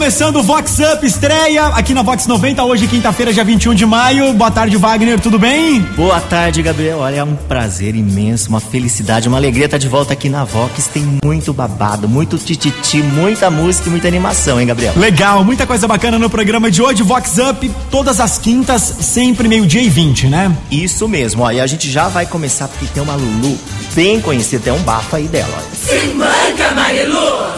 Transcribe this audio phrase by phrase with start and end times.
[0.00, 4.32] começando o Vox Up, estreia aqui na Vox 90, hoje, quinta-feira, dia 21 de maio.
[4.32, 5.82] Boa tarde, Wagner, tudo bem?
[5.94, 7.00] Boa tarde, Gabriel.
[7.00, 10.86] Olha, é um prazer imenso, uma felicidade, uma alegria estar de volta aqui na Vox.
[10.86, 14.94] Tem muito babado, muito tititi, muita música e muita animação, hein, Gabriel?
[14.96, 17.02] Legal, muita coisa bacana no programa de hoje.
[17.02, 20.50] Vox Up, todas as quintas, sempre meio-dia e 20, né?
[20.70, 21.52] Isso mesmo, ó.
[21.52, 23.58] E a gente já vai começar porque tem uma Lulu
[23.94, 25.76] bem conhecida, tem um bafo aí dela, ó.
[25.76, 27.50] Se manca, Marilu!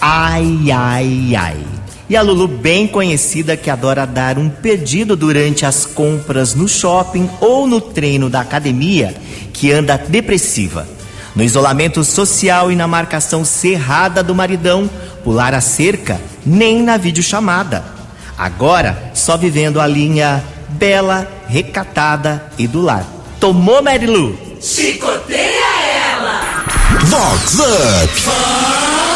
[0.00, 1.71] Ai, ai, ai.
[2.12, 7.26] E a Lulu, bem conhecida, que adora dar um pedido durante as compras no shopping
[7.40, 9.14] ou no treino da academia,
[9.50, 10.86] que anda depressiva.
[11.34, 14.90] No isolamento social e na marcação cerrada do maridão,
[15.24, 17.82] pular a cerca, nem na videochamada.
[18.36, 23.06] Agora, só vivendo a linha bela, recatada e do lar.
[23.40, 24.38] Tomou, Marilu?
[24.60, 25.64] Chicoteia
[26.12, 26.66] ela!
[27.06, 29.11] Vox Up!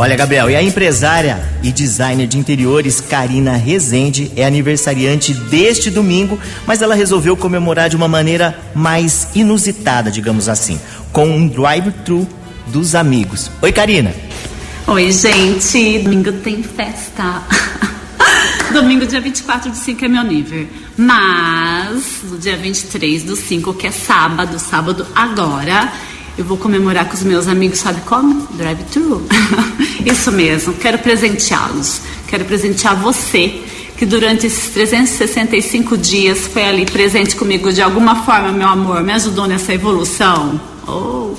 [0.00, 6.40] Olha, Gabriel, e a empresária e designer de interiores Karina Rezende é aniversariante deste domingo,
[6.66, 10.80] mas ela resolveu comemorar de uma maneira mais inusitada, digamos assim,
[11.12, 12.26] com um drive-thru
[12.68, 13.50] dos amigos.
[13.60, 14.14] Oi, Karina.
[14.86, 15.98] Oi, gente.
[15.98, 17.42] Domingo tem festa.
[18.72, 20.66] Domingo, dia 24 de 5 é meu nível.
[20.96, 25.92] Mas, no dia 23 do 5, que é sábado, sábado agora,
[26.40, 28.48] eu vou comemorar com os meus amigos, sabe como?
[28.54, 29.22] Drive-thru.
[30.06, 32.00] Isso mesmo, quero presenteá-los.
[32.26, 33.60] Quero presentear você,
[33.98, 39.12] que durante esses 365 dias foi ali presente comigo de alguma forma, meu amor, me
[39.12, 40.58] ajudou nessa evolução.
[40.88, 41.34] Oh.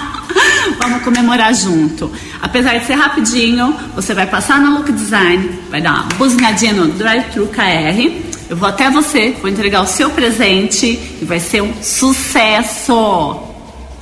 [0.80, 2.10] Vamos comemorar junto.
[2.40, 6.88] Apesar de ser rapidinho, você vai passar na Look Design, vai dar uma buzinadinha no
[6.88, 8.32] Drive-Thru KR.
[8.48, 10.86] Eu vou até você, vou entregar o seu presente
[11.20, 13.51] e vai ser um sucesso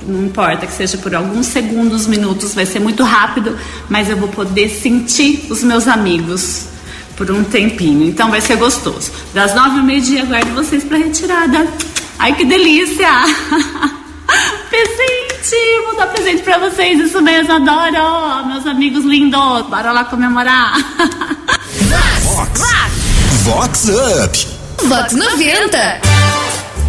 [0.07, 3.57] não importa que seja por alguns segundos, minutos, vai ser muito rápido,
[3.89, 6.65] mas eu vou poder sentir os meus amigos
[7.15, 8.07] por um tempinho.
[8.07, 9.11] Então vai ser gostoso.
[9.33, 11.67] Das nove ao meio-dia, aguardo vocês para retirada.
[12.17, 13.09] Ai, que delícia!
[14.69, 15.55] presente!
[15.85, 18.47] Vou dar presente para vocês, isso mesmo, adoro!
[18.47, 20.77] Meus amigos lindos, bora lá comemorar!
[22.23, 22.61] Vox!
[23.43, 24.87] Vox Up!
[24.87, 26.40] Vox 90!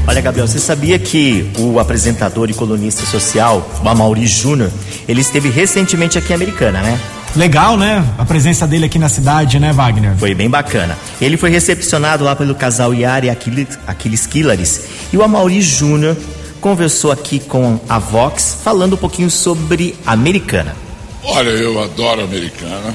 [0.06, 4.70] Olha, Gabriel, você sabia que o apresentador e colunista social, o Amaury Júnior,
[5.08, 7.00] ele esteve recentemente aqui em Americana, né?
[7.36, 8.04] Legal, né?
[8.18, 10.16] A presença dele aqui na cidade, né, Wagner?
[10.18, 10.98] Foi bem bacana.
[11.20, 14.82] Ele foi recepcionado lá pelo casal Yara e Aquiles, Aquiles Killares.
[15.12, 16.16] E o Amaury Júnior
[16.60, 20.76] conversou aqui com a Vox, falando um pouquinho sobre Americana.
[21.22, 22.92] Olha, eu adoro Americana.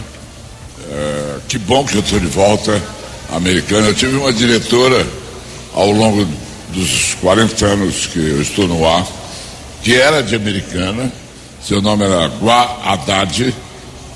[0.92, 2.80] É, que bom que eu estou de volta
[3.32, 3.88] à Americana.
[3.88, 5.08] Eu tive uma diretora
[5.74, 6.28] ao longo
[6.70, 9.06] dos 40 anos que eu estou no ar,
[9.84, 11.12] que era de Americana,
[11.64, 13.54] seu nome era Gua Haddad,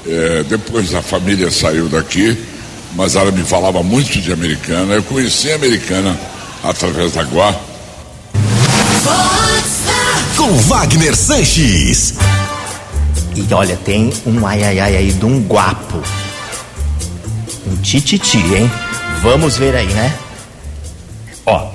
[0.07, 2.37] é, depois a família saiu daqui,
[2.95, 6.17] mas ela me falava muito de Americana, eu conheci a Americana
[6.63, 7.55] através da Gua.
[10.35, 12.15] Com Wagner Sanches.
[13.35, 16.03] E olha, tem um ai ai ai aí de um guapo.
[17.67, 18.69] Um tititi, hein?
[19.21, 20.13] Vamos ver aí, né?
[21.45, 21.70] Ó,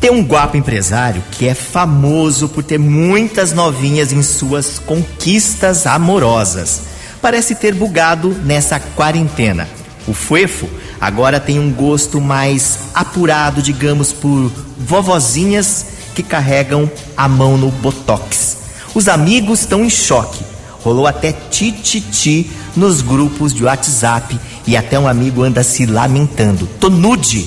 [0.00, 6.82] tem um guapo empresário que é famoso por ter muitas novinhas em suas conquistas amorosas.
[7.20, 9.68] Parece ter bugado nessa quarentena.
[10.08, 10.66] O Fuefo
[10.98, 18.56] agora tem um gosto mais apurado, digamos, por vovozinhas que carregam a mão no botox.
[18.94, 20.42] Os amigos estão em choque.
[20.82, 26.66] Rolou até tititi nos grupos de WhatsApp e até um amigo anda se lamentando.
[26.80, 27.46] Tô nude.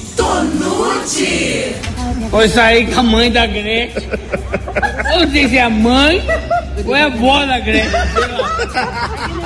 [2.33, 4.09] Vou sair com a mãe da Gretchen.
[5.03, 6.19] Não sei se é a mãe
[6.83, 7.91] ou é a avó da Gretchen.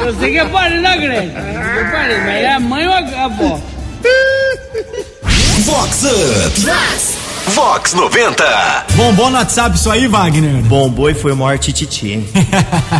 [0.05, 1.33] Eu sei que é parente da Gretchen.
[1.35, 3.59] Eu parei, mas é a mãe ou a avó?
[5.65, 6.61] Vox Up!
[7.53, 8.85] Vox 90!
[8.95, 10.63] Bombom no WhatsApp isso aí, Wagner?
[10.63, 12.29] Bombou e foi o maior tititi, hein?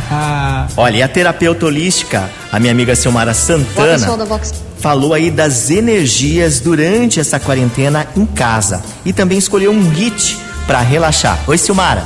[0.76, 4.67] Olha, e a terapeuta holística, a minha amiga Silmara Santana, pessoal da Vox.
[4.80, 10.82] Falou aí das energias durante essa quarentena em casa e também escolheu um hit pra
[10.82, 11.44] relaxar.
[11.48, 12.04] Oi, Silmara.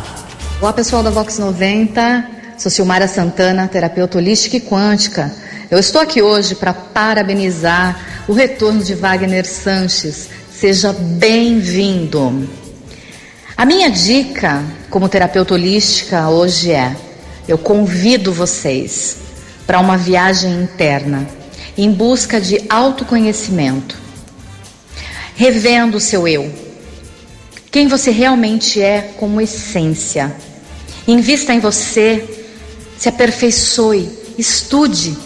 [0.62, 2.28] Olá pessoal da Vox 90,
[2.58, 5.32] sou Silmara Santana, terapeuta holística e quântica.
[5.70, 10.30] Eu estou aqui hoje para parabenizar o retorno de Wagner Sanches.
[10.52, 12.48] Seja bem-vindo.
[13.58, 16.96] A minha dica como terapeuta holística hoje é:
[17.48, 19.18] eu convido vocês
[19.66, 21.41] para uma viagem interna
[21.84, 23.98] em busca de autoconhecimento,
[25.36, 26.52] revendo o seu eu,
[27.72, 30.36] quem você realmente é como essência.
[31.08, 32.46] Invista em você,
[32.98, 35.18] se aperfeiçoe, estude,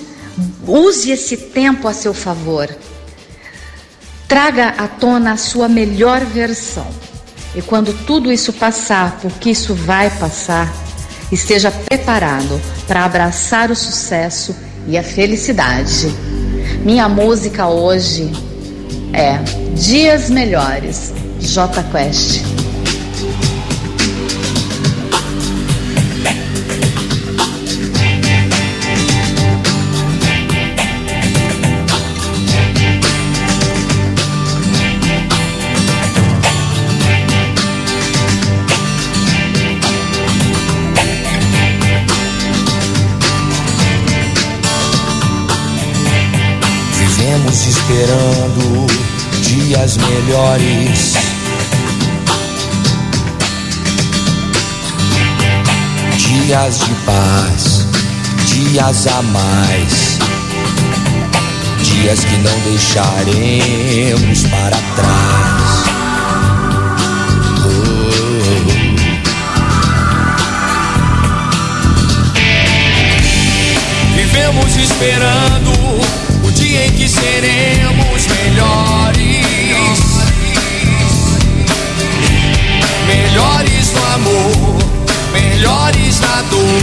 [0.67, 2.75] Use esse tempo a seu favor.
[4.27, 6.87] Traga à tona a sua melhor versão.
[7.55, 10.73] E quando tudo isso passar, porque isso vai passar,
[11.31, 14.53] esteja preparado para abraçar o sucesso
[14.87, 16.34] e a felicidade.
[16.85, 18.31] Minha música hoje
[19.11, 19.39] é
[19.73, 22.64] Dias Melhores, J Quest.
[47.85, 48.87] Esperando
[49.41, 51.13] dias melhores.
[56.17, 57.85] Dias de paz,
[58.47, 60.17] dias a mais.
[61.83, 65.83] Dias que não deixaremos para trás.
[67.65, 68.09] Oh.
[74.15, 76.24] Vivemos esperando
[76.75, 79.15] em que seremos melhores.
[83.07, 84.77] Melhores no amor,
[85.31, 86.81] melhores na dor,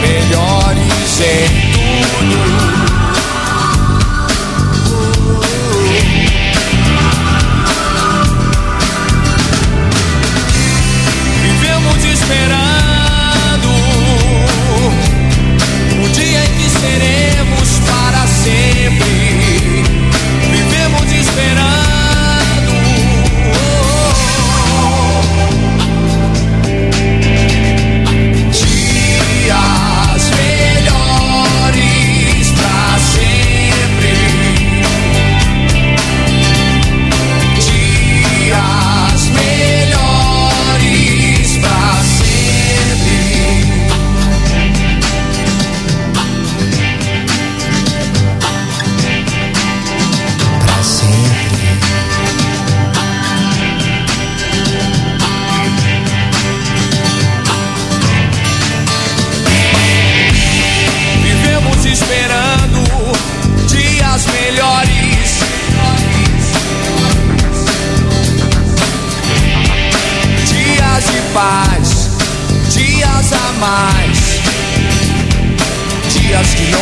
[0.00, 1.69] melhores em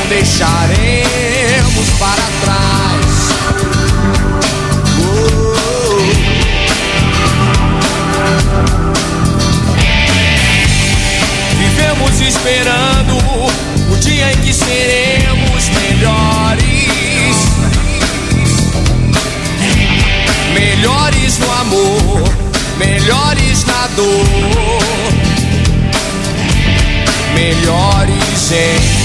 [0.09, 3.29] deixaremos para trás.
[11.59, 13.19] Vivemos esperando
[13.93, 16.69] o dia em que seremos melhores.
[20.55, 22.35] Melhores no amor,
[22.79, 24.27] melhores na dor,
[27.35, 28.98] melhores em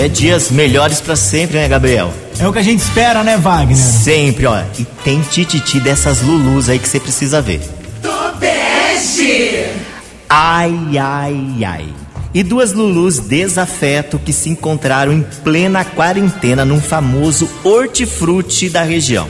[0.00, 2.10] É dias melhores pra sempre, né, Gabriel?
[2.38, 3.76] É o que a gente espera, né, Wagner?
[3.76, 4.62] Sempre, ó.
[4.78, 7.60] E tem tititi dessas Lulus aí que você precisa ver.
[8.00, 9.66] Tobeste!
[10.26, 11.88] Ai, ai, ai.
[12.32, 19.28] E duas Lulus desafeto que se encontraram em plena quarentena num famoso hortifruti da região.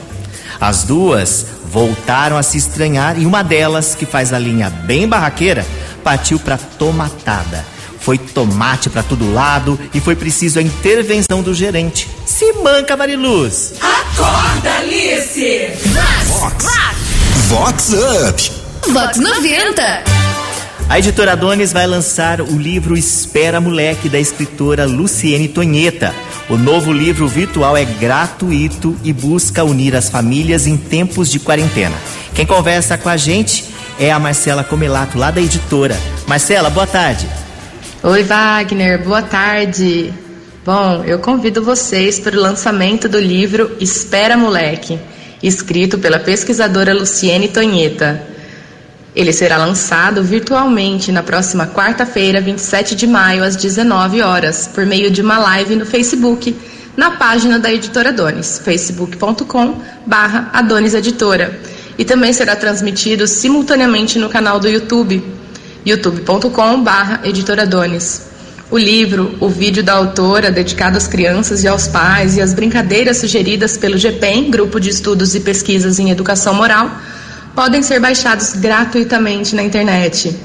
[0.61, 5.67] As duas voltaram a se estranhar e uma delas, que faz a linha bem barraqueira,
[6.05, 7.65] partiu para tomatada.
[8.01, 12.09] Foi tomate para todo lado e foi preciso a intervenção do gerente.
[12.25, 13.75] Se manca, Mariluz!
[13.81, 15.69] Acorda, Alice!
[17.49, 18.53] Vox Up.
[18.93, 20.05] Vox 90.
[20.89, 26.15] A editora Adonis vai lançar o livro Espera Moleque, da escritora Luciene Tonheta.
[26.49, 31.95] O novo livro virtual é gratuito e busca unir as famílias em tempos de quarentena.
[32.35, 33.65] Quem conversa com a gente
[34.01, 35.97] é a Marcela Comelato, lá da editora.
[36.27, 37.29] Marcela, boa tarde.
[38.03, 40.11] Oi, Wagner, boa tarde.
[40.65, 44.99] Bom, eu convido vocês para o lançamento do livro Espera Moleque,
[45.43, 48.27] escrito pela pesquisadora Luciene Tonheta.
[49.15, 55.11] Ele será lançado virtualmente na próxima quarta-feira, 27 de maio, às 19 horas, por meio
[55.11, 56.57] de uma live no Facebook,
[56.97, 61.61] na página da editora Adonis, facebook.com barra Adonis Editora.
[61.99, 65.23] E também será transmitido simultaneamente no canal do YouTube,
[65.85, 68.29] youtube.com barra Editora Adonis.
[68.71, 73.17] O livro, o vídeo da autora dedicado às crianças e aos pais e as brincadeiras
[73.17, 76.91] sugeridas pelo GPEM, Grupo de Estudos e Pesquisas em Educação Moral,
[77.55, 80.37] podem ser baixados gratuitamente na internet.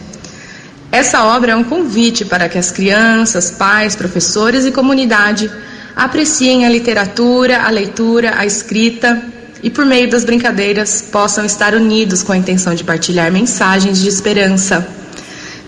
[0.91, 5.51] Essa obra é um convite para que as crianças, pais, professores e comunidade
[5.95, 9.21] apreciem a literatura, a leitura, a escrita
[9.61, 14.07] e, por meio das brincadeiras, possam estar unidos com a intenção de partilhar mensagens de
[14.07, 14.94] esperança.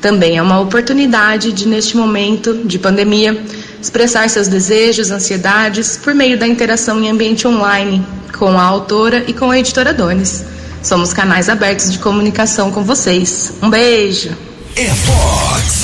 [0.02, 3.40] Também é uma oportunidade de, neste momento de pandemia,
[3.82, 8.06] expressar seus desejos, ansiedades por meio da interação em ambiente online
[8.38, 10.46] com a autora e com a editora Donis.
[10.84, 13.54] Somos canais abertos de comunicação com vocês.
[13.62, 14.30] Um beijo!
[14.76, 15.82] É Vox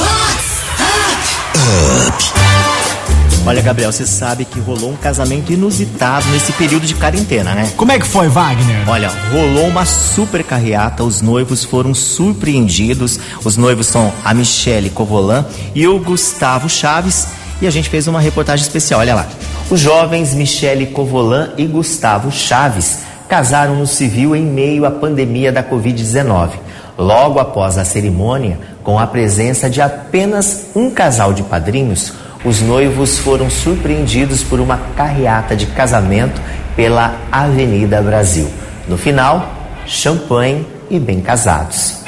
[3.45, 7.73] Olha, Gabriel, você sabe que rolou um casamento inusitado nesse período de quarentena, né?
[7.75, 8.89] Como é que foi, Wagner?
[8.89, 13.19] Olha, rolou uma super carreata, os noivos foram surpreendidos.
[13.43, 15.45] Os noivos são a Michele Covolan
[15.75, 17.27] e o Gustavo Chaves.
[17.61, 19.27] E a gente fez uma reportagem especial, olha lá.
[19.69, 25.61] Os jovens Michele Covolan e Gustavo Chaves casaram no civil em meio à pandemia da
[25.61, 26.51] Covid-19.
[26.97, 32.13] Logo após a cerimônia, com a presença de apenas um casal de padrinhos,
[32.45, 36.41] os noivos foram surpreendidos por uma carreata de casamento
[36.75, 38.49] pela Avenida Brasil.
[38.87, 39.53] No final,
[39.85, 42.03] champanhe e bem casados.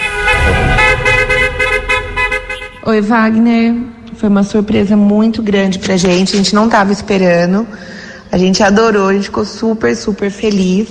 [2.86, 3.76] Oi, Wagner.
[4.18, 6.36] Foi uma surpresa muito grande pra gente.
[6.36, 7.66] A gente não tava esperando.
[8.32, 10.90] A gente adorou, a gente ficou super, super feliz.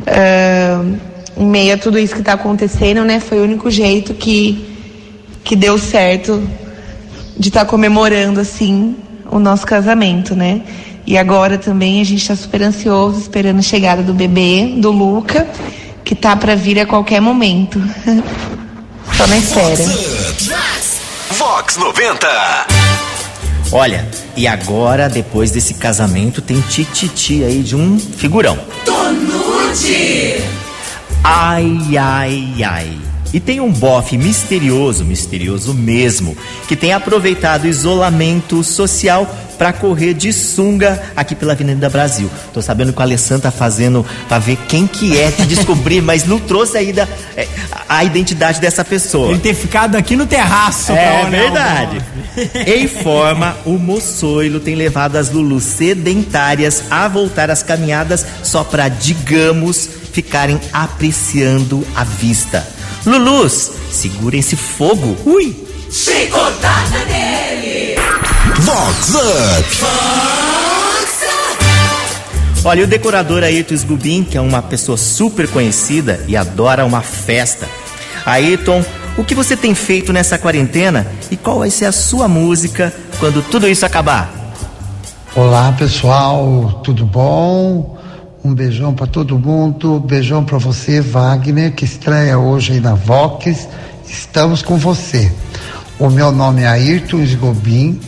[0.00, 0.96] Uh,
[1.36, 3.20] em meio a tudo isso que tá acontecendo, né?
[3.20, 4.66] Foi o único jeito que,
[5.42, 6.42] que deu certo
[7.38, 8.96] de estar tá comemorando, assim,
[9.30, 10.62] o nosso casamento, né?
[11.06, 15.46] E agora também a gente tá super ansioso, esperando a chegada do bebê, do Luca,
[16.02, 17.80] que tá para vir a qualquer momento.
[19.16, 19.84] Só na espera.
[21.38, 22.26] Vox 90.
[23.72, 28.58] Olha, e agora, depois desse casamento, tem tititi aí de um figurão.
[28.84, 30.42] Tonute!
[31.22, 33.03] Ai, ai, ai.
[33.34, 36.36] E tem um bofe misterioso, misterioso mesmo,
[36.68, 42.30] que tem aproveitado o isolamento social para correr de sunga aqui pela Avenida Brasil.
[42.52, 46.24] Tô sabendo que o Alessandro tá fazendo para ver quem que é, te descobrir, mas
[46.24, 47.48] não trouxe ainda é,
[47.88, 49.30] a identidade dessa pessoa.
[49.30, 50.92] Ele ter ficado aqui no terraço.
[50.92, 52.00] É verdade.
[52.68, 58.88] em forma, o moçoilo tem levado as Lulus sedentárias a voltar às caminhadas só para,
[58.88, 62.73] digamos, ficarem apreciando a vista.
[63.06, 65.16] Lulus, segurem esse fogo.
[65.26, 65.54] Ui!
[65.90, 67.96] Chicotada nele!
[68.60, 70.44] Vox Up.
[72.64, 77.68] Olha, o decorador Ayrton Sgubin, que é uma pessoa super conhecida e adora uma festa.
[78.24, 78.82] Ayrton,
[79.18, 83.42] o que você tem feito nessa quarentena e qual vai ser a sua música quando
[83.42, 84.32] tudo isso acabar?
[85.36, 87.98] Olá pessoal, tudo bom?
[88.44, 93.66] Um beijão para todo mundo, beijão para você, Wagner, que estreia hoje aí na Vox.
[94.06, 95.32] Estamos com você.
[95.98, 97.98] O meu nome é Ayrton Esgobin,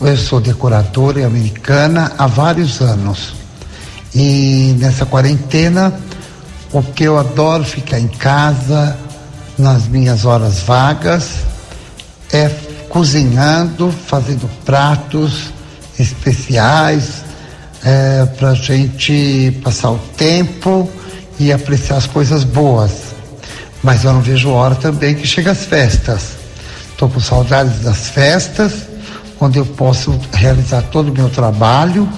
[0.00, 3.34] eu sou decoradora e americana há vários anos.
[4.14, 5.92] E nessa quarentena,
[6.72, 8.96] o que eu adoro ficar em casa,
[9.58, 11.40] nas minhas horas vagas,
[12.32, 12.48] é
[12.88, 15.52] cozinhando, fazendo pratos
[15.98, 17.30] especiais
[17.84, 20.88] é, para a gente passar o tempo
[21.38, 23.12] e apreciar as coisas boas.
[23.82, 26.36] Mas eu não vejo hora também que chega as festas.
[26.90, 28.72] Estou com saudades das festas,
[29.40, 32.08] onde eu posso realizar todo o meu trabalho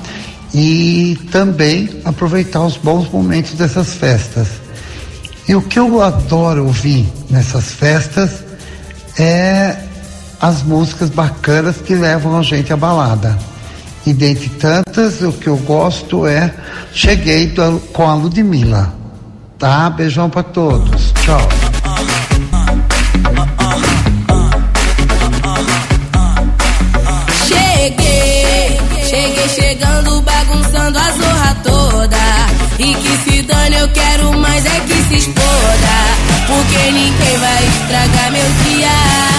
[0.53, 4.49] e também aproveitar os bons momentos dessas festas.
[5.49, 8.45] E o que eu adoro ouvir nessas festas
[9.19, 9.77] é
[10.41, 13.39] as músicas bacanas que levam a gente à balada.
[14.07, 16.53] E dentre tantas, o que eu gosto é
[16.93, 18.93] Cheguei do- com a Ludmilla.
[19.59, 19.89] Tá?
[19.91, 21.13] Beijão para todos.
[21.25, 21.41] Tchau.
[27.47, 32.17] Cheguei, cheguei chegando, bagunçando a zorra toda.
[32.79, 35.97] E que se dane, eu quero mais é que se exploda.
[36.47, 39.34] Porque ninguém vai estragar meu dia.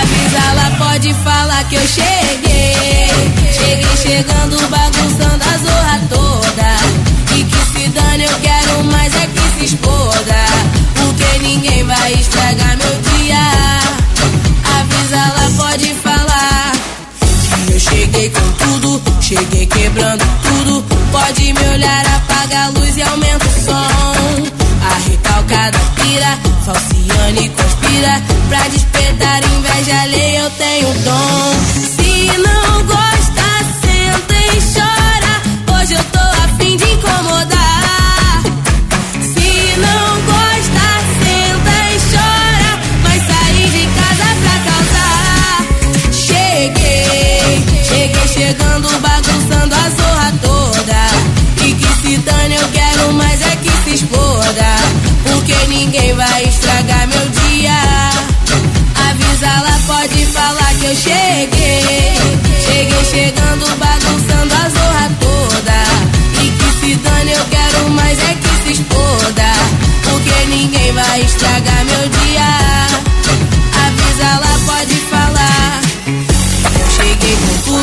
[0.00, 3.08] Avisa lá, pode falar que eu cheguei.
[3.52, 7.36] Cheguei chegando, bagunçando a zorra toda.
[7.36, 10.44] E que se dane, eu quero mais é que se exploda.
[10.94, 13.38] Porque ninguém vai estragar meu dia.
[14.78, 16.72] Avisa lá, pode falar.
[17.66, 20.84] que Eu cheguei com tudo, cheguei quebrando tudo.
[21.12, 24.13] Pode me olhar, apaga a luz e aumenta o som.
[25.08, 28.22] Recalcada pira, falciane conspira.
[28.48, 31.54] Pra despertar inveja alheia, eu tenho dom.
[31.74, 33.42] Se não gosta,
[33.80, 35.03] senta e chora.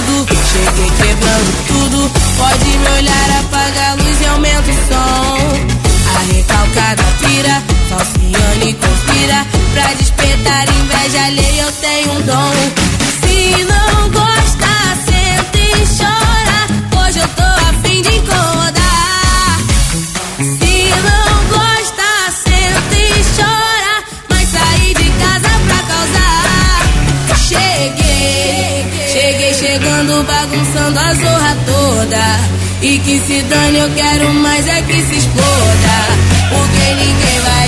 [0.05, 2.11] Tudo, cheguei quebrando tudo.
[2.37, 5.81] Pode me olhar, apaga a luz e aumenta o som.
[6.15, 9.45] A recalcada pira, falciane conspira.
[9.73, 13.00] Pra despertar inveja alheia, eu tenho um dom.
[32.81, 35.97] E que se dane, eu quero mais é que se exploda.
[36.49, 37.60] Porque ninguém vai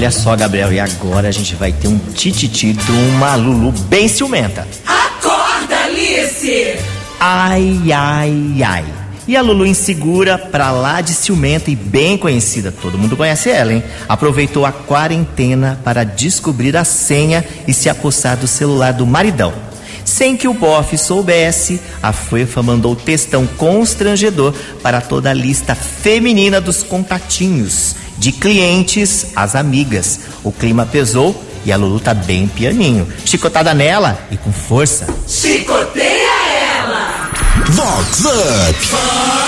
[0.00, 4.08] Olha só, Gabriel, e agora a gente vai ter um tititi de uma Lulu bem
[4.08, 4.66] ciumenta.
[4.86, 6.78] Acorda, Alice!
[7.20, 8.84] Ai, ai, ai.
[9.28, 13.74] E a Lulu insegura, pra lá de ciumenta e bem conhecida, todo mundo conhece ela,
[13.74, 13.84] hein?
[14.08, 19.52] Aproveitou a quarentena para descobrir a senha e se apossar do celular do maridão.
[20.02, 26.58] Sem que o bofe soubesse, a Fuefa mandou textão constrangedor para toda a lista feminina
[26.58, 30.20] dos contatinhos, de clientes às amigas.
[30.44, 33.08] O clima pesou e a Lulu tá bem pianinho.
[33.24, 35.06] Chicotada nela e com força.
[35.26, 36.28] Chicoteia
[36.78, 37.30] ela!
[37.70, 39.40] Vox Up.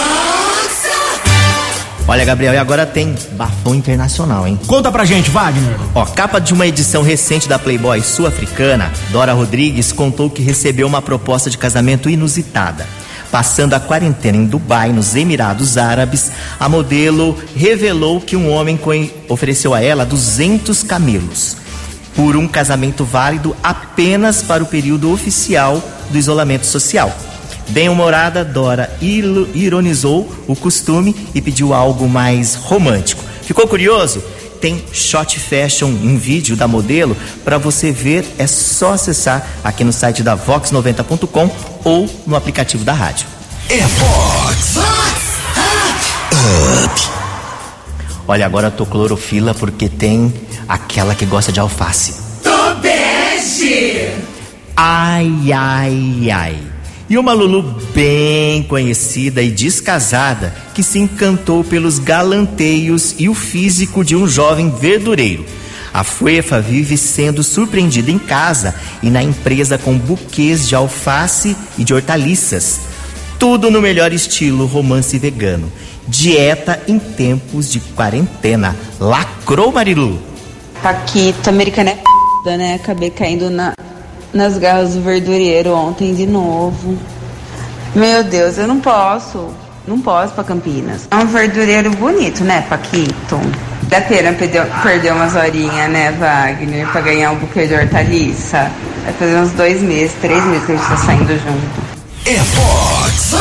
[2.09, 4.59] Olha, Gabriel, e agora tem bafão internacional, hein?
[4.67, 5.77] Conta pra gente, Wagner.
[5.95, 11.01] Ó, capa de uma edição recente da Playboy sul-africana, Dora Rodrigues contou que recebeu uma
[11.01, 12.87] proposta de casamento inusitada.
[13.33, 18.79] Passando a quarentena em Dubai, nos Emirados Árabes, a modelo revelou que um homem
[19.27, 21.57] ofereceu a ela 200 camelos
[22.15, 27.11] por um casamento válido apenas para o período oficial do isolamento social.
[27.69, 33.25] Bem-humorada, Dora ironizou o costume e pediu algo mais romântico.
[33.41, 34.23] Ficou curioso?
[34.63, 38.25] Tem shot fashion em vídeo da modelo para você ver.
[38.39, 41.51] É só acessar aqui no site da vox90.com
[41.85, 43.27] ou no aplicativo da rádio.
[43.69, 45.03] É Vox Up.
[48.29, 50.33] Olha, agora eu tô clorofila porque tem
[50.69, 52.15] aquela que gosta de alface.
[52.45, 54.11] Tô bege!
[54.77, 56.57] Ai, ai, ai.
[57.13, 64.03] E uma Lulu bem conhecida e descasada que se encantou pelos galanteios e o físico
[64.03, 65.45] de um jovem verdureiro.
[65.93, 71.85] A Fuefa vive sendo surpreendida em casa e na empresa com buquês de alface e
[71.85, 72.81] de hortaliças.
[73.39, 75.71] Tudo no melhor estilo romance vegano.
[76.09, 78.75] Dieta em tempos de quarentena.
[78.99, 80.19] Lacrou, Marilu?
[80.83, 81.99] Paquita, americana é
[82.43, 82.75] p, né?
[82.77, 83.75] Acabei caindo na,
[84.33, 86.99] nas garras do verdureiro ontem de novo.
[87.95, 89.49] Meu Deus, eu não posso.
[89.87, 91.09] Não posso pra Campinas.
[91.11, 93.41] É um verdureiro bonito, né, Paquito?
[93.83, 98.71] Dá pena perder, perder umas horinhas, né, Wagner, pra ganhar um buquê de hortaliça.
[99.05, 101.93] Vai fazer uns dois meses, três meses que a gente tá saindo junto.
[102.25, 103.35] É Fox.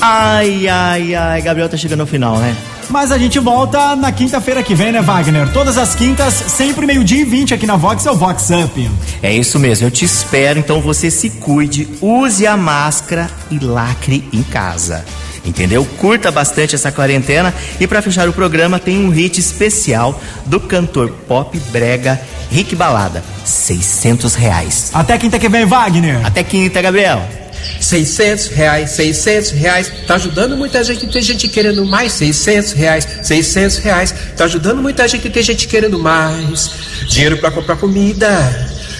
[0.00, 2.56] Ai, ai, ai, Gabriel tá chegando ao final, né?
[2.92, 5.50] Mas a gente volta na quinta-feira que vem, né, Wagner?
[5.50, 8.90] Todas as quintas, sempre meio-dia e vinte aqui na Vox, é o Vox Up.
[9.22, 14.28] É isso mesmo, eu te espero, então você se cuide, use a máscara e lacre
[14.30, 15.06] em casa.
[15.42, 15.86] Entendeu?
[15.98, 21.10] Curta bastante essa quarentena e para fechar o programa tem um hit especial do cantor
[21.26, 24.90] pop brega Rick Balada, 600 reais.
[24.92, 26.26] Até quinta que vem, Wagner.
[26.26, 27.41] Até quinta, Gabriel.
[27.80, 33.78] 600 reais, 600 reais, tá ajudando muita gente, tem gente querendo mais, 600 reais, 600
[33.78, 36.70] reais, tá ajudando muita gente, tem gente querendo mais,
[37.08, 38.28] dinheiro para comprar comida,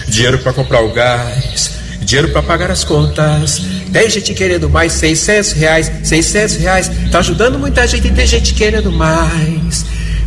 [0.08, 1.70] dinheiro para comprar o gás,
[2.00, 7.58] dinheiro para pagar as contas, tem gente querendo mais, 600 reais, 600 reais, tá ajudando
[7.58, 9.84] muita gente, tem gente querendo mais,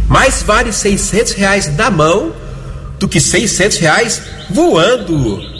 [0.07, 2.33] mais vale 600 reais na mão
[2.99, 5.54] do que 600 reais voando.